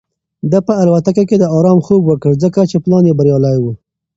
ده 0.51 0.59
په 0.67 0.73
الوتکه 0.81 1.23
کې 1.29 1.37
د 1.39 1.45
ارام 1.57 1.79
خوب 1.85 2.01
وکړ 2.07 2.31
ځکه 2.43 2.59
چې 2.69 2.77
پلان 2.83 3.03
یې 3.09 3.17
بریالی 3.19 3.57
و. 3.59 3.65